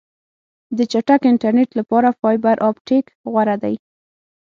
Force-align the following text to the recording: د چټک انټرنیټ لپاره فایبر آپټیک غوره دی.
د 0.77 0.79
چټک 0.91 1.21
انټرنیټ 1.31 1.69
لپاره 1.79 2.09
فایبر 2.19 2.55
آپټیک 2.69 3.05
غوره 3.31 3.55
دی. 3.63 3.75